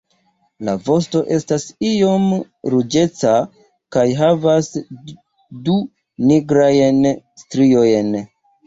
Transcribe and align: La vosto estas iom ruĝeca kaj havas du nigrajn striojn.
La 0.69 0.73
vosto 0.85 1.19
estas 1.35 1.65
iom 1.89 2.25
ruĝeca 2.75 3.35
kaj 3.97 4.07
havas 4.23 4.73
du 5.69 5.81
nigrajn 6.33 7.01
striojn. 7.45 8.15